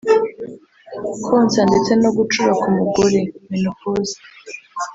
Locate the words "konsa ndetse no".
1.25-2.09